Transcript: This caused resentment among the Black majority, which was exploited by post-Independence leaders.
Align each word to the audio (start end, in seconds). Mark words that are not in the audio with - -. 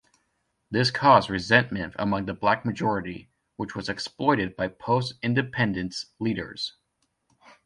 This 0.71 0.89
caused 0.89 1.29
resentment 1.29 1.93
among 1.99 2.25
the 2.25 2.33
Black 2.33 2.65
majority, 2.65 3.29
which 3.55 3.75
was 3.75 3.87
exploited 3.87 4.55
by 4.55 4.67
post-Independence 4.67 6.07
leaders. 6.17 6.73